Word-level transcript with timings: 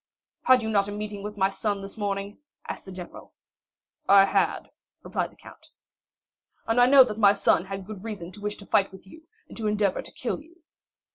"Had 0.45 0.63
you 0.63 0.69
not 0.71 0.87
a 0.87 0.91
meeting 0.91 1.21
with 1.21 1.37
my 1.37 1.51
son 1.51 1.83
this 1.83 1.95
morning?" 1.95 2.39
asked 2.67 2.85
the 2.85 2.91
general. 2.91 3.33
"I 4.09 4.25
had," 4.25 4.71
replied 5.03 5.29
the 5.31 5.35
count. 5.35 5.67
"And 6.65 6.81
I 6.81 6.87
know 6.87 7.05
my 7.19 7.33
son 7.33 7.65
had 7.65 7.85
good 7.85 8.03
reasons 8.03 8.33
to 8.33 8.41
wish 8.41 8.55
to 8.57 8.65
fight 8.65 8.91
with 8.91 9.05
you, 9.05 9.27
and 9.47 9.55
to 9.57 9.67
endeavor 9.67 10.01
to 10.01 10.11
kill 10.11 10.41
you." 10.41 10.63